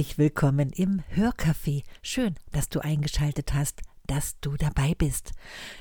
Herzlich 0.00 0.16
willkommen 0.16 0.70
im 0.70 1.02
Hörcafé. 1.14 1.82
Schön, 2.00 2.34
dass 2.52 2.70
du 2.70 2.80
eingeschaltet 2.80 3.52
hast, 3.52 3.82
dass 4.06 4.40
du 4.40 4.56
dabei 4.56 4.94
bist. 4.94 5.32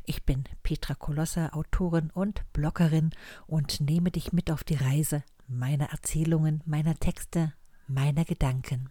Ich 0.03 0.25
bin 0.25 0.43
Petra 0.61 0.93
Kolosser, 0.93 1.55
Autorin 1.55 2.09
und 2.13 2.43
Bloggerin 2.51 3.11
und 3.47 3.79
nehme 3.79 4.11
dich 4.11 4.33
mit 4.33 4.51
auf 4.51 4.65
die 4.65 4.75
Reise 4.75 5.23
meiner 5.47 5.91
Erzählungen, 5.91 6.61
meiner 6.65 6.95
Texte, 6.95 7.53
meiner 7.87 8.25
Gedanken. 8.25 8.89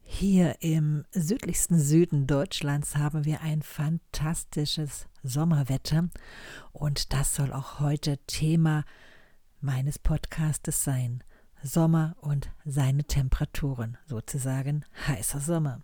Hier 0.00 0.56
im 0.60 1.04
südlichsten 1.10 1.78
Süden 1.78 2.26
Deutschlands 2.26 2.96
haben 2.96 3.26
wir 3.26 3.42
ein 3.42 3.60
fantastisches 3.60 5.06
Sommerwetter 5.22 6.08
und 6.72 7.12
das 7.12 7.34
soll 7.34 7.52
auch 7.52 7.78
heute 7.80 8.16
Thema 8.26 8.84
meines 9.60 9.98
Podcastes 9.98 10.82
sein. 10.82 11.22
Sommer 11.62 12.16
und 12.20 12.50
seine 12.64 13.04
Temperaturen, 13.04 13.96
sozusagen 14.06 14.84
heißer 15.06 15.40
Sommer. 15.40 15.82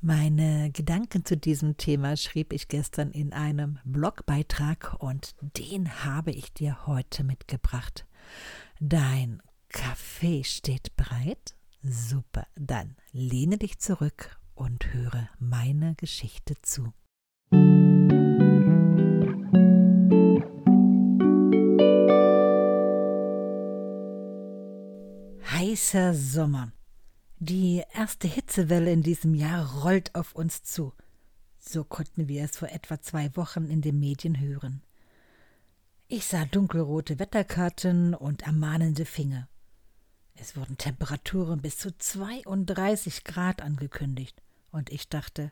Meine 0.00 0.70
Gedanken 0.72 1.24
zu 1.24 1.36
diesem 1.36 1.76
Thema 1.76 2.16
schrieb 2.16 2.52
ich 2.52 2.68
gestern 2.68 3.10
in 3.10 3.32
einem 3.32 3.78
Blogbeitrag 3.84 4.96
und 4.98 5.34
den 5.40 6.04
habe 6.04 6.30
ich 6.30 6.52
dir 6.54 6.86
heute 6.86 7.22
mitgebracht. 7.22 8.06
Dein 8.80 9.42
Kaffee 9.68 10.42
steht 10.42 10.96
bereit? 10.96 11.54
Super, 11.82 12.46
dann 12.56 12.96
lehne 13.12 13.58
dich 13.58 13.78
zurück 13.78 14.38
und 14.54 14.92
höre 14.92 15.28
meine 15.38 15.94
Geschichte 15.96 16.54
zu. 16.62 16.92
Heißer 25.80 26.12
Sommer. 26.12 26.72
Die 27.38 27.82
erste 27.94 28.28
Hitzewelle 28.28 28.92
in 28.92 29.02
diesem 29.02 29.34
Jahr 29.34 29.80
rollt 29.82 30.14
auf 30.14 30.34
uns 30.34 30.62
zu. 30.62 30.92
So 31.58 31.84
konnten 31.84 32.28
wir 32.28 32.44
es 32.44 32.58
vor 32.58 32.68
etwa 32.68 33.00
zwei 33.00 33.34
Wochen 33.34 33.64
in 33.70 33.80
den 33.80 33.98
Medien 33.98 34.38
hören. 34.38 34.82
Ich 36.06 36.26
sah 36.26 36.44
dunkelrote 36.44 37.18
Wetterkarten 37.18 38.14
und 38.14 38.42
ermahnende 38.42 39.06
Finger. 39.06 39.48
Es 40.34 40.54
wurden 40.54 40.76
Temperaturen 40.76 41.62
bis 41.62 41.78
zu 41.78 41.96
32 41.96 43.24
Grad 43.24 43.62
angekündigt, 43.62 44.42
und 44.70 44.90
ich 44.90 45.08
dachte, 45.08 45.50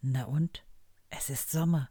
na 0.00 0.26
und? 0.26 0.64
Es 1.10 1.28
ist 1.28 1.50
Sommer. 1.50 1.90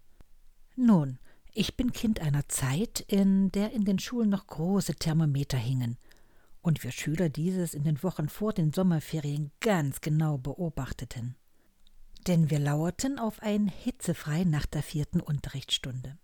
Nun, 0.78 1.20
ich 1.52 1.76
bin 1.76 1.92
Kind 1.92 2.22
einer 2.22 2.48
Zeit, 2.48 3.02
in 3.02 3.52
der 3.52 3.74
in 3.74 3.84
den 3.84 4.00
Schulen 4.00 4.30
noch 4.30 4.48
große 4.48 4.96
Thermometer 4.96 5.58
hingen 5.58 5.98
und 6.66 6.84
wir 6.84 6.92
Schüler 6.92 7.30
dieses 7.30 7.76
in 7.76 7.84
den 7.84 8.02
Wochen 8.02 8.28
vor 8.28 8.52
den 8.52 8.74
Sommerferien 8.74 9.52
ganz 9.62 10.02
genau 10.02 10.40
beobachteten. 10.40 11.36
Denn 12.26 12.50
wir 12.50 12.58
lauerten 12.58 13.20
auf 13.20 13.44
ein 13.44 13.68
hitzefrei 13.68 14.46
nach 14.46 14.66
der 14.66 14.82
vierten 14.82 15.20
Unterrichtsstunde. 15.22 16.18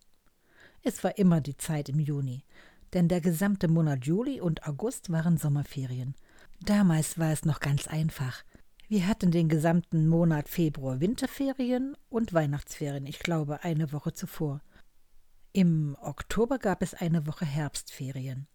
Es 0.81 1.03
war 1.03 1.19
immer 1.19 1.42
die 1.42 1.58
Zeit 1.58 1.89
im 1.89 2.00
Juni, 2.00 2.44
denn 2.94 3.08
der 3.08 3.22
gesamte 3.22 3.67
Monat 3.67 4.06
Juli 4.06 4.42
und 4.42 4.67
August 4.67 5.12
waren 5.12 5.38
Sommerferien. 5.38 6.16
Damals 6.59 7.19
war 7.19 7.31
es 7.31 7.45
noch 7.45 7.59
ganz 7.59 7.88
einfach. 7.88 8.44
Wir 8.88 9.06
hatten 9.06 9.30
den 9.30 9.47
gesamten 9.47 10.07
Monat 10.07 10.50
Februar 10.50 11.00
Winterferien 11.00 11.96
und 12.09 12.34
Weihnachtsferien, 12.34 13.06
ich 13.06 13.19
glaube 13.19 13.63
eine 13.63 13.91
Woche 13.91 14.13
zuvor. 14.13 14.62
Im 15.53 15.96
Oktober 16.01 16.57
gab 16.57 16.81
es 16.81 16.96
eine 16.96 17.28
Woche 17.28 17.46
Herbstferien, 17.46 18.47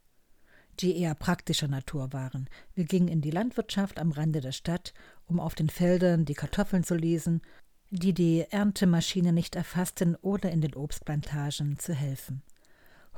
die 0.80 0.98
eher 0.98 1.14
praktischer 1.14 1.68
Natur 1.68 2.12
waren. 2.12 2.48
Wir 2.74 2.84
gingen 2.84 3.08
in 3.08 3.20
die 3.20 3.30
Landwirtschaft 3.30 3.98
am 3.98 4.12
Rande 4.12 4.40
der 4.40 4.52
Stadt, 4.52 4.92
um 5.26 5.40
auf 5.40 5.54
den 5.54 5.68
Feldern 5.68 6.24
die 6.24 6.34
Kartoffeln 6.34 6.84
zu 6.84 6.94
lesen, 6.94 7.42
die 7.90 8.12
die 8.12 8.44
Erntemaschine 8.50 9.32
nicht 9.32 9.56
erfassten, 9.56 10.16
oder 10.16 10.50
in 10.50 10.60
den 10.60 10.74
Obstplantagen 10.74 11.78
zu 11.78 11.94
helfen. 11.94 12.42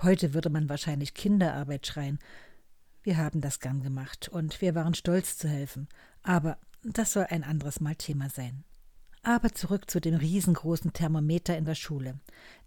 Heute 0.02 0.34
würde 0.34 0.50
man 0.50 0.68
wahrscheinlich 0.68 1.14
Kinderarbeit 1.14 1.86
schreien. 1.86 2.18
Wir 3.02 3.16
haben 3.16 3.40
das 3.40 3.60
gern 3.60 3.82
gemacht 3.82 4.28
und 4.28 4.60
wir 4.60 4.74
waren 4.74 4.94
stolz 4.94 5.38
zu 5.38 5.48
helfen. 5.48 5.88
Aber 6.22 6.58
das 6.82 7.12
soll 7.12 7.26
ein 7.28 7.42
anderes 7.42 7.80
Mal 7.80 7.96
Thema 7.96 8.30
sein. 8.30 8.64
Aber 9.22 9.52
zurück 9.52 9.90
zu 9.90 10.00
dem 10.00 10.14
riesengroßen 10.14 10.92
Thermometer 10.92 11.56
in 11.56 11.64
der 11.64 11.74
Schule. 11.74 12.20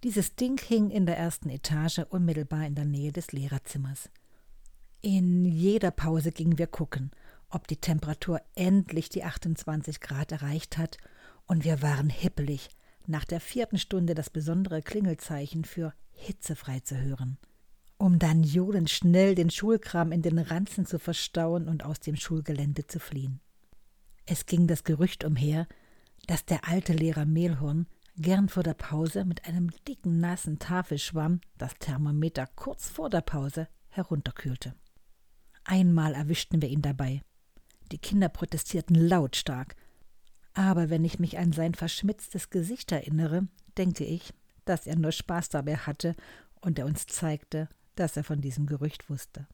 Dieses 0.03 0.35
Ding 0.35 0.59
hing 0.59 0.90
in 0.90 1.06
der 1.06 1.18
ersten 1.18 1.50
Etage 1.50 2.00
unmittelbar 2.09 2.66
in 2.66 2.75
der 2.75 2.85
Nähe 2.85 3.12
des 3.12 3.31
Lehrerzimmers. 3.31 4.09
In 5.03 5.45
jeder 5.45 5.89
Pause 5.89 6.31
gingen 6.31 6.59
wir 6.59 6.67
gucken, 6.67 7.09
ob 7.50 7.67
die 7.67 7.78
Temperatur 7.78 8.39
endlich 8.53 9.09
die 9.09 9.23
28 9.23 10.00
Grad 10.00 10.31
erreicht 10.31 10.78
hat, 10.78 10.97
und 11.47 11.63
wir 11.63 11.81
waren 11.81 12.09
hippelig, 12.09 12.69
nach 13.07 13.25
der 13.25 13.41
vierten 13.41 13.79
Stunde 13.79 14.13
das 14.13 14.29
besondere 14.29 14.84
Klingelzeichen 14.84 15.66
für 15.66 15.94
hitzefrei 16.11 16.81
zu 16.81 16.97
hören, 17.01 17.40
um 17.97 18.19
dann 18.19 18.44
johlend 18.44 18.91
schnell 18.91 19.34
den 19.34 19.50
Schulkram 19.50 20.11
in 20.11 20.22
den 20.22 20.38
Ranzen 20.38 20.85
zu 20.85 21.00
verstauen 21.00 21.67
und 21.67 21.84
aus 21.84 22.00
dem 22.00 22.16
Schulgelände 22.16 22.85
zu 22.85 23.00
fliehen. 23.00 23.40
Es 24.28 24.45
ging 24.45 24.67
das 24.67 24.84
Gerücht 24.84 25.23
umher, 25.23 25.67
dass 26.28 26.45
der 26.45 26.67
alte 26.67 26.94
Lehrer 26.94 27.25
Mehlhorn 27.25 27.88
gern 28.17 28.50
vor 28.50 28.61
der 28.61 28.75
Pause 28.75 29.25
mit 29.25 29.47
einem 29.47 29.72
dicken, 29.88 30.19
nassen 30.19 30.59
Tafelschwamm 30.59 31.41
das 31.57 31.73
Thermometer 31.79 32.47
kurz 32.56 32.88
vor 32.88 33.09
der 33.09 33.22
Pause 33.22 33.67
herunterkühlte. 33.90 34.75
Einmal 35.63 36.13
erwischten 36.13 36.61
wir 36.61 36.69
ihn 36.69 36.81
dabei. 36.81 37.22
Die 37.91 37.97
Kinder 37.97 38.29
protestierten 38.29 38.95
lautstark. 38.95 39.75
Aber 40.53 40.89
wenn 40.89 41.05
ich 41.05 41.19
mich 41.19 41.38
an 41.38 41.51
sein 41.51 41.73
verschmitztes 41.73 42.49
Gesicht 42.49 42.91
erinnere, 42.91 43.47
denke 43.77 44.03
ich, 44.03 44.33
dass 44.66 44.88
er 44.88 44.97
nur 44.97 45.11
Spaß 45.11 45.49
dabei 45.49 45.77
hatte 45.77 46.16
und 46.61 46.77
er 46.77 46.85
uns 46.85 47.05
zeigte, 47.07 47.69
dass 47.95 48.17
er 48.17 48.23
von 48.23 48.41
diesem 48.41 48.66
Gerücht 48.66 49.09
wusste. 49.09 49.47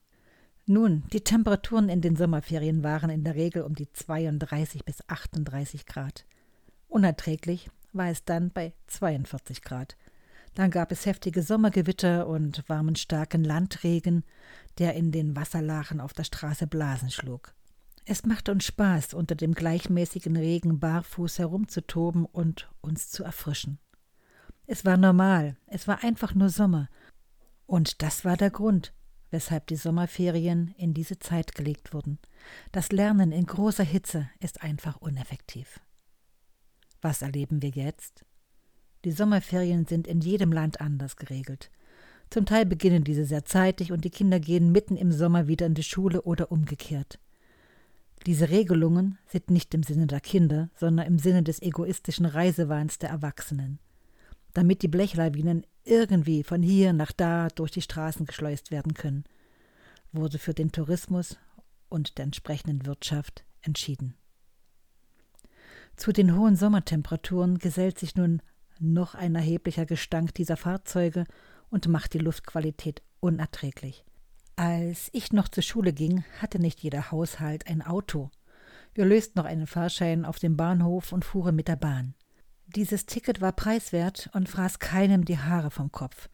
Nun, 0.65 1.03
die 1.13 1.21
Temperaturen 1.21 1.87
in 1.87 2.01
den 2.01 2.15
Sommerferien 2.15 2.83
waren 2.83 3.09
in 3.09 3.23
der 3.23 3.35
Regel 3.35 3.63
um 3.63 3.73
die 3.73 3.91
32 3.91 4.83
bis 4.83 5.01
38 5.07 5.85
Grad. 5.85 6.25
Unerträglich 6.89 7.69
war 7.93 8.09
es 8.09 8.25
dann 8.25 8.51
bei 8.51 8.73
42 8.87 9.61
Grad. 9.61 9.95
Dann 10.57 10.71
gab 10.71 10.91
es 10.91 11.05
heftige 11.05 11.43
Sommergewitter 11.43 12.25
und 12.25 12.67
warmen 12.67 12.95
starken 12.95 13.43
Landregen, 13.43 14.23
der 14.79 14.95
in 14.95 15.11
den 15.11 15.35
Wasserlachen 15.35 16.01
auf 16.01 16.13
der 16.13 16.23
Straße 16.23 16.65
Blasen 16.65 17.11
schlug. 17.11 17.53
Es 18.05 18.25
machte 18.25 18.53
uns 18.53 18.65
Spaß, 18.65 19.13
unter 19.13 19.35
dem 19.35 19.53
gleichmäßigen 19.53 20.35
Regen 20.35 20.79
barfuß 20.79 21.37
herumzutoben 21.37 22.25
und 22.25 22.71
uns 22.81 23.11
zu 23.11 23.23
erfrischen. 23.23 23.77
Es 24.65 24.83
war 24.83 24.97
normal, 24.97 25.57
es 25.67 25.87
war 25.87 26.03
einfach 26.03 26.33
nur 26.33 26.49
Sommer. 26.49 26.89
Und 27.67 28.01
das 28.01 28.25
war 28.25 28.35
der 28.35 28.49
Grund, 28.49 28.95
weshalb 29.29 29.67
die 29.67 29.75
Sommerferien 29.75 30.73
in 30.75 30.95
diese 30.95 31.19
Zeit 31.19 31.53
gelegt 31.53 31.93
wurden. 31.93 32.17
Das 32.71 32.91
Lernen 32.91 33.31
in 33.31 33.45
großer 33.45 33.83
Hitze 33.83 34.27
ist 34.39 34.63
einfach 34.63 34.97
uneffektiv. 34.97 35.79
Was 36.99 37.21
erleben 37.21 37.61
wir 37.61 37.69
jetzt? 37.69 38.25
Die 39.07 39.13
Sommerferien 39.13 39.85
sind 39.85 40.05
in 40.05 40.19
jedem 40.19 40.51
Land 40.51 40.81
anders 40.81 41.15
geregelt. 41.15 41.71
Zum 42.29 42.45
Teil 42.45 42.65
beginnen 42.65 43.05
diese 43.05 43.23
sehr 43.23 43.45
zeitig 43.45 43.93
und 43.93 44.03
die 44.03 44.09
Kinder 44.09 44.37
gehen 44.37 44.73
mitten 44.73 44.97
im 44.97 45.13
Sommer 45.13 45.47
wieder 45.47 45.65
in 45.65 45.75
die 45.75 45.83
Schule 45.83 46.23
oder 46.23 46.51
umgekehrt. 46.51 47.17
Diese 48.25 48.49
Regelungen 48.49 49.17
sind 49.25 49.49
nicht 49.49 49.73
im 49.73 49.83
Sinne 49.83 50.07
der 50.07 50.19
Kinder, 50.19 50.69
sondern 50.75 51.07
im 51.07 51.19
Sinne 51.19 51.41
des 51.41 51.61
egoistischen 51.61 52.25
Reisewahns 52.25 52.99
der 52.99 53.09
Erwachsenen 53.09 53.79
damit 54.57 54.81
die 54.81 54.87
Blechlawinen 54.87 55.67
irgendwie 55.83 56.41
von 56.41 56.63
hier 56.63 56.91
nach 56.91 57.11
da 57.11 57.49
durch 57.49 57.69
die 57.69 57.83
Straßen 57.83 58.25
geschleust 58.25 58.71
werden 58.71 58.95
können, 58.95 59.23
wurde 60.11 60.39
für 60.39 60.55
den 60.55 60.71
Tourismus 60.71 61.37
und 61.89 62.17
der 62.17 62.23
entsprechenden 62.25 62.87
Wirtschaft 62.87 63.45
entschieden. 63.61 64.15
Zu 65.95 66.11
den 66.11 66.35
hohen 66.35 66.55
Sommertemperaturen 66.55 67.59
gesellt 67.59 67.99
sich 67.99 68.15
nun 68.15 68.41
noch 68.79 69.15
ein 69.15 69.35
erheblicher 69.35 69.85
Gestank 69.85 70.33
dieser 70.33 70.57
Fahrzeuge 70.57 71.25
und 71.69 71.87
macht 71.87 72.13
die 72.13 72.19
Luftqualität 72.19 73.01
unerträglich. 73.19 74.05
Als 74.55 75.09
ich 75.11 75.31
noch 75.31 75.47
zur 75.47 75.63
Schule 75.63 75.93
ging, 75.93 76.23
hatte 76.41 76.59
nicht 76.59 76.79
jeder 76.81 77.11
Haushalt 77.11 77.67
ein 77.67 77.81
Auto. 77.81 78.31
Wir 78.93 79.05
lösten 79.05 79.39
noch 79.39 79.45
einen 79.45 79.67
Fahrschein 79.67 80.25
auf 80.25 80.39
dem 80.39 80.57
Bahnhof 80.57 81.11
und 81.11 81.25
fuhren 81.25 81.55
mit 81.55 81.67
der 81.67 81.75
Bahn. 81.75 82.15
Dieses 82.65 83.05
Ticket 83.05 83.39
war 83.39 83.51
preiswert 83.51 84.29
und 84.33 84.49
fraß 84.49 84.79
keinem 84.79 85.25
die 85.25 85.37
Haare 85.37 85.71
vom 85.71 85.91
Kopf. 85.91 86.29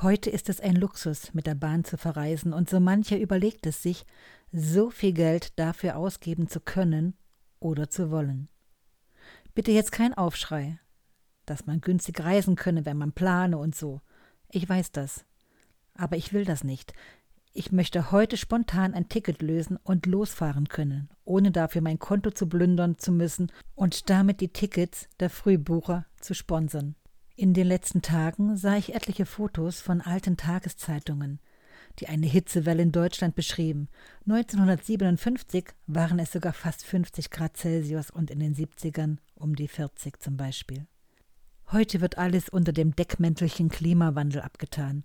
Heute 0.00 0.30
ist 0.30 0.48
es 0.48 0.60
ein 0.60 0.76
Luxus, 0.76 1.34
mit 1.34 1.46
der 1.46 1.54
Bahn 1.54 1.84
zu 1.84 1.98
verreisen, 1.98 2.52
und 2.52 2.70
so 2.70 2.80
mancher 2.80 3.18
überlegt 3.18 3.66
es 3.66 3.82
sich, 3.82 4.06
so 4.52 4.90
viel 4.90 5.12
Geld 5.12 5.58
dafür 5.58 5.96
ausgeben 5.96 6.48
zu 6.48 6.60
können 6.60 7.16
oder 7.60 7.90
zu 7.90 8.10
wollen. 8.10 8.48
Bitte 9.54 9.72
jetzt 9.72 9.92
kein 9.92 10.14
Aufschrei, 10.14 10.78
dass 11.50 11.66
man 11.66 11.80
günstig 11.80 12.22
reisen 12.22 12.56
könne, 12.56 12.84
wenn 12.84 12.96
man 12.96 13.12
plane 13.12 13.58
und 13.58 13.74
so. 13.74 14.00
Ich 14.50 14.68
weiß 14.68 14.92
das. 14.92 15.24
Aber 15.94 16.16
ich 16.16 16.32
will 16.32 16.44
das 16.44 16.64
nicht. 16.64 16.92
Ich 17.52 17.72
möchte 17.72 18.12
heute 18.12 18.36
spontan 18.36 18.94
ein 18.94 19.08
Ticket 19.08 19.42
lösen 19.42 19.78
und 19.82 20.06
losfahren 20.06 20.68
können, 20.68 21.08
ohne 21.24 21.50
dafür 21.50 21.80
mein 21.80 21.98
Konto 21.98 22.30
zu 22.30 22.48
plündern 22.48 22.98
zu 22.98 23.10
müssen 23.10 23.50
und 23.74 24.10
damit 24.10 24.40
die 24.40 24.52
Tickets 24.52 25.08
der 25.18 25.28
Frühbucher 25.30 26.06
zu 26.20 26.34
sponsern. 26.34 26.94
In 27.34 27.54
den 27.54 27.66
letzten 27.66 28.02
Tagen 28.02 28.56
sah 28.56 28.76
ich 28.76 28.94
etliche 28.94 29.26
Fotos 29.26 29.80
von 29.80 30.00
alten 30.00 30.36
Tageszeitungen, 30.36 31.40
die 31.98 32.08
eine 32.08 32.26
Hitzewelle 32.26 32.82
in 32.82 32.92
Deutschland 32.92 33.34
beschrieben. 33.34 33.88
1957 34.26 35.66
waren 35.86 36.18
es 36.18 36.32
sogar 36.32 36.52
fast 36.52 36.84
50 36.84 37.30
Grad 37.30 37.56
Celsius 37.56 38.10
und 38.10 38.30
in 38.30 38.40
den 38.40 38.54
70ern 38.54 39.16
um 39.34 39.56
die 39.56 39.68
40 39.68 40.20
zum 40.20 40.36
Beispiel. 40.36 40.86
Heute 41.70 42.00
wird 42.00 42.16
alles 42.16 42.48
unter 42.48 42.72
dem 42.72 42.96
Deckmäntelchen 42.96 43.68
Klimawandel 43.68 44.40
abgetan. 44.40 45.04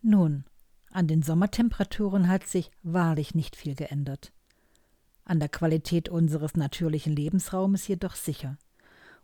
Nun, 0.00 0.44
an 0.90 1.06
den 1.06 1.22
Sommertemperaturen 1.22 2.26
hat 2.26 2.48
sich 2.48 2.72
wahrlich 2.82 3.36
nicht 3.36 3.54
viel 3.54 3.76
geändert. 3.76 4.32
An 5.24 5.38
der 5.38 5.48
Qualität 5.48 6.08
unseres 6.08 6.56
natürlichen 6.56 7.14
Lebensraumes 7.14 7.86
jedoch 7.86 8.16
sicher. 8.16 8.58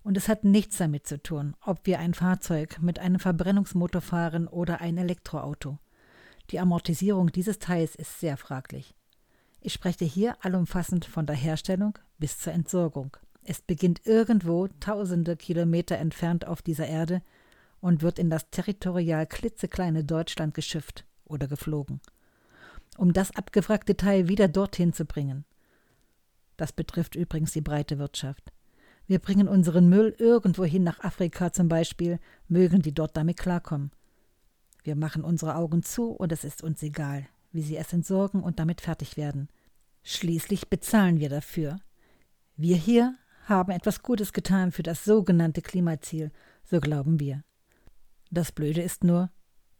Und 0.04 0.16
es 0.16 0.28
hat 0.28 0.44
nichts 0.44 0.76
damit 0.76 1.08
zu 1.08 1.20
tun, 1.20 1.56
ob 1.60 1.84
wir 1.86 1.98
ein 1.98 2.14
Fahrzeug 2.14 2.78
mit 2.80 3.00
einem 3.00 3.18
Verbrennungsmotor 3.18 4.00
fahren 4.00 4.46
oder 4.46 4.80
ein 4.80 4.96
Elektroauto. 4.96 5.78
Die 6.50 6.60
Amortisierung 6.60 7.32
dieses 7.32 7.58
Teils 7.58 7.96
ist 7.96 8.20
sehr 8.20 8.36
fraglich. 8.36 8.94
Ich 9.60 9.72
spreche 9.72 10.04
hier 10.04 10.36
allumfassend 10.44 11.04
von 11.04 11.26
der 11.26 11.34
Herstellung 11.34 11.98
bis 12.18 12.38
zur 12.38 12.52
Entsorgung. 12.52 13.16
Es 13.50 13.62
beginnt 13.62 14.04
irgendwo 14.04 14.68
tausende 14.78 15.34
Kilometer 15.34 15.96
entfernt 15.96 16.46
auf 16.46 16.60
dieser 16.60 16.86
Erde 16.86 17.22
und 17.80 18.02
wird 18.02 18.18
in 18.18 18.28
das 18.28 18.50
territorial 18.50 19.26
klitzekleine 19.26 20.04
Deutschland 20.04 20.52
geschifft 20.52 21.06
oder 21.24 21.48
geflogen, 21.48 22.02
um 22.98 23.14
das 23.14 23.34
abgewrackte 23.34 23.96
Teil 23.96 24.28
wieder 24.28 24.48
dorthin 24.48 24.92
zu 24.92 25.06
bringen. 25.06 25.46
Das 26.58 26.72
betrifft 26.72 27.14
übrigens 27.14 27.52
die 27.52 27.62
breite 27.62 27.98
Wirtschaft. 27.98 28.52
Wir 29.06 29.18
bringen 29.18 29.48
unseren 29.48 29.88
Müll 29.88 30.14
irgendwohin 30.18 30.84
nach 30.84 31.00
Afrika 31.00 31.50
zum 31.50 31.70
Beispiel, 31.70 32.20
mögen 32.48 32.82
die 32.82 32.92
dort 32.92 33.16
damit 33.16 33.38
klarkommen. 33.38 33.92
Wir 34.82 34.94
machen 34.94 35.24
unsere 35.24 35.54
Augen 35.54 35.82
zu 35.82 36.10
und 36.10 36.32
es 36.32 36.44
ist 36.44 36.62
uns 36.62 36.82
egal, 36.82 37.26
wie 37.52 37.62
sie 37.62 37.78
es 37.78 37.94
entsorgen 37.94 38.42
und 38.42 38.58
damit 38.58 38.82
fertig 38.82 39.16
werden. 39.16 39.48
Schließlich 40.02 40.68
bezahlen 40.68 41.18
wir 41.18 41.30
dafür. 41.30 41.78
Wir 42.58 42.76
hier 42.76 43.16
haben 43.48 43.72
etwas 43.72 44.02
Gutes 44.02 44.32
getan 44.32 44.72
für 44.72 44.82
das 44.82 45.04
sogenannte 45.04 45.62
Klimaziel, 45.62 46.30
so 46.64 46.80
glauben 46.80 47.18
wir. 47.18 47.44
Das 48.30 48.52
Blöde 48.52 48.82
ist 48.82 49.04
nur, 49.04 49.30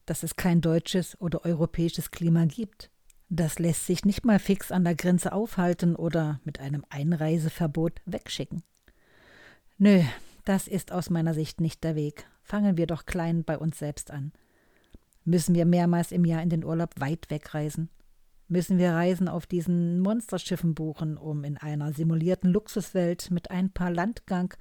dass 0.06 0.22
es 0.22 0.36
kein 0.36 0.60
deutsches 0.60 1.20
oder 1.20 1.44
europäisches 1.44 2.10
Klima 2.10 2.46
gibt. 2.46 2.90
Das 3.28 3.58
lässt 3.58 3.84
sich 3.84 4.06
nicht 4.06 4.24
mal 4.24 4.38
fix 4.38 4.72
an 4.72 4.84
der 4.84 4.94
Grenze 4.94 5.32
aufhalten 5.32 5.96
oder 5.96 6.40
mit 6.44 6.60
einem 6.60 6.84
Einreiseverbot 6.88 8.00
wegschicken. 8.06 8.62
Nö, 9.76 10.02
das 10.46 10.66
ist 10.66 10.92
aus 10.92 11.10
meiner 11.10 11.34
Sicht 11.34 11.60
nicht 11.60 11.84
der 11.84 11.94
Weg. 11.94 12.26
Fangen 12.42 12.78
wir 12.78 12.86
doch 12.86 13.04
klein 13.04 13.44
bei 13.44 13.58
uns 13.58 13.78
selbst 13.78 14.10
an. 14.10 14.32
Müssen 15.24 15.54
wir 15.54 15.66
mehrmals 15.66 16.10
im 16.10 16.24
Jahr 16.24 16.42
in 16.42 16.48
den 16.48 16.64
Urlaub 16.64 16.98
weit 16.98 17.28
wegreisen? 17.28 17.90
Müssen 18.50 18.78
wir 18.78 18.92
Reisen 18.92 19.28
auf 19.28 19.46
diesen 19.46 20.00
Monsterschiffen 20.00 20.74
buchen, 20.74 21.18
um 21.18 21.44
in 21.44 21.58
einer 21.58 21.92
simulierten 21.92 22.50
Luxuswelt 22.50 23.30
mit 23.30 23.50
ein 23.50 23.70
paar 23.70 23.90
Landgang 23.90 24.54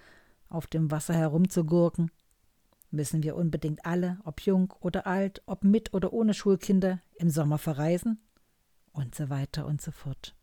auf 0.50 0.68
dem 0.68 0.92
Wasser 0.92 1.14
herumzugurken? 1.14 2.12
Müssen 2.92 3.24
wir 3.24 3.38
unbedingt 3.38 3.86
alle, 3.86 4.20
ob 4.26 4.42
jung 4.42 4.74
oder 4.82 5.08
alt, 5.08 5.42
ob 5.46 5.64
mit 5.64 5.94
oder 5.94 6.12
ohne 6.12 6.34
Schulkinder, 6.34 7.02
im 7.16 7.30
Sommer 7.30 7.58
verreisen? 7.58 8.20
Und 8.92 9.16
so 9.16 9.30
weiter 9.30 9.66
und 9.66 9.82
so 9.82 9.92
fort. 9.92 10.36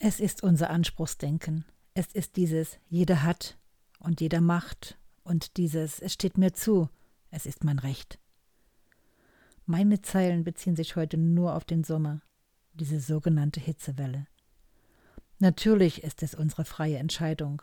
Es 0.00 0.18
ist 0.18 0.42
unser 0.42 0.70
Anspruchsdenken. 0.70 1.64
Es 1.94 2.08
ist 2.08 2.36
dieses 2.36 2.78
jeder 2.88 3.22
hat 3.22 3.56
und 4.00 4.20
jeder 4.20 4.40
macht 4.40 4.98
und 5.22 5.56
dieses 5.58 6.00
es 6.00 6.12
steht 6.12 6.38
mir 6.38 6.52
zu, 6.52 6.88
es 7.30 7.46
ist 7.46 7.62
mein 7.62 7.78
Recht. 7.78 8.18
Meine 9.64 10.02
Zeilen 10.02 10.42
beziehen 10.42 10.74
sich 10.74 10.96
heute 10.96 11.18
nur 11.18 11.54
auf 11.54 11.64
den 11.64 11.84
Sommer, 11.84 12.20
diese 12.74 13.00
sogenannte 13.00 13.60
Hitzewelle. 13.60 14.26
Natürlich 15.38 16.02
ist 16.04 16.22
es 16.22 16.34
unsere 16.34 16.64
freie 16.64 16.98
Entscheidung, 16.98 17.62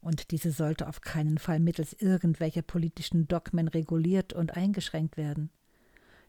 und 0.00 0.30
diese 0.32 0.52
sollte 0.52 0.86
auf 0.86 1.00
keinen 1.00 1.38
Fall 1.38 1.60
mittels 1.60 1.94
irgendwelcher 1.94 2.60
politischen 2.60 3.26
Dogmen 3.26 3.68
reguliert 3.68 4.34
und 4.34 4.54
eingeschränkt 4.54 5.16
werden. 5.16 5.50